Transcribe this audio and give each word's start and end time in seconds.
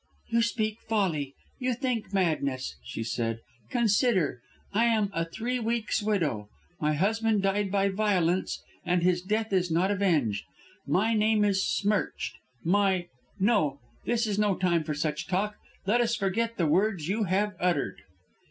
"You 0.29 0.41
speak 0.41 0.79
folly. 0.89 1.35
You 1.59 1.75
think 1.75 2.11
madness," 2.11 2.75
she 2.83 3.03
said. 3.03 3.37
"Consider! 3.69 4.41
I 4.73 4.85
am 4.85 5.11
a 5.13 5.25
three 5.25 5.59
weeks' 5.59 6.01
widow. 6.01 6.49
My 6.79 6.93
husband 6.95 7.43
died 7.43 7.69
by 7.69 7.89
violence, 7.89 8.63
and 8.83 9.03
his 9.03 9.21
death 9.21 9.53
is 9.53 9.69
not 9.69 9.91
avenged. 9.91 10.43
My 10.87 11.13
name 11.13 11.45
is 11.45 11.63
smirched. 11.67 12.35
My 12.63 13.09
no! 13.39 13.79
This 14.03 14.25
is 14.25 14.39
no 14.39 14.57
time 14.57 14.83
for 14.83 14.95
such 14.95 15.27
talk. 15.27 15.55
Let 15.85 16.01
us 16.01 16.15
forget 16.15 16.57
the 16.57 16.65
words 16.65 17.07
you 17.07 17.25
have 17.25 17.53
uttered." 17.59 18.01